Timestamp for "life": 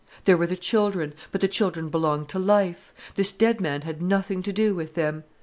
2.39-2.91